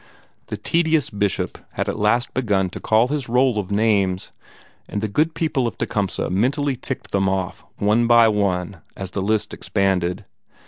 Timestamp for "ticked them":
6.75-7.29